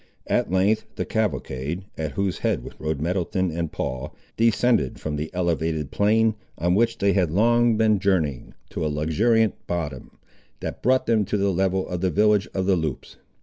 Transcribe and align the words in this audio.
At 0.25 0.49
length 0.51 0.87
the 0.95 1.05
cavalcade, 1.05 1.83
at 1.95 2.13
whose 2.13 2.39
head 2.39 2.71
rode 2.79 2.99
Middleton 2.99 3.51
and 3.51 3.71
Paul, 3.71 4.15
descended 4.35 4.99
from 4.99 5.15
the 5.15 5.29
elevated 5.31 5.91
plain, 5.91 6.33
on 6.57 6.73
which 6.73 6.97
they 6.97 7.13
had 7.13 7.29
long 7.29 7.77
been 7.77 7.99
journeying, 7.99 8.55
to 8.71 8.83
a 8.83 8.87
luxuriant 8.89 9.53
bottom, 9.67 10.17
that 10.59 10.81
brought 10.81 11.05
them 11.05 11.23
to 11.25 11.37
the 11.37 11.51
level 11.51 11.87
of 11.87 12.01
the 12.01 12.09
village 12.09 12.47
of 12.55 12.65
the 12.65 12.75
Loups. 12.75 13.17